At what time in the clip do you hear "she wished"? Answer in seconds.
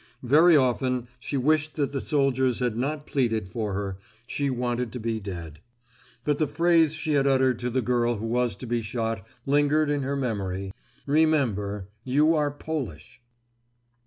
1.19-1.75